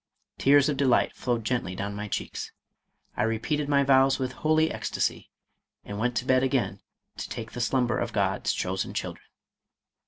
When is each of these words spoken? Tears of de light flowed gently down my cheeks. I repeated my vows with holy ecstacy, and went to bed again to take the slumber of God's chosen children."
Tears 0.39 0.67
of 0.67 0.77
de 0.77 0.85
light 0.87 1.15
flowed 1.15 1.43
gently 1.43 1.75
down 1.75 1.93
my 1.93 2.07
cheeks. 2.07 2.51
I 3.15 3.21
repeated 3.21 3.69
my 3.69 3.83
vows 3.83 4.17
with 4.17 4.31
holy 4.31 4.71
ecstacy, 4.71 5.29
and 5.85 5.99
went 5.99 6.17
to 6.17 6.25
bed 6.25 6.41
again 6.41 6.81
to 7.17 7.29
take 7.29 7.51
the 7.51 7.61
slumber 7.61 7.99
of 7.99 8.11
God's 8.11 8.51
chosen 8.51 8.95
children." 8.95 9.27